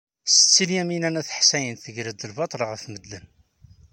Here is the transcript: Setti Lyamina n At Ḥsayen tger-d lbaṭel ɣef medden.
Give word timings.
Setti 0.35 0.65
Lyamina 0.69 1.09
n 1.09 1.19
At 1.21 1.29
Ḥsayen 1.37 1.75
tger-d 1.83 2.27
lbaṭel 2.31 2.61
ɣef 2.69 2.83
medden. 2.91 3.25